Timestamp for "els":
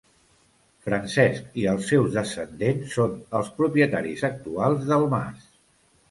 1.73-1.83, 3.39-3.51